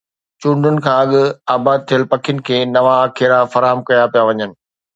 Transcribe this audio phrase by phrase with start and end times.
[0.41, 1.11] چونڊن کان اڳ
[1.55, 4.51] آباد ٿيل پکين کي نوان آکيرا فراهم ڪيا پيا وڃن.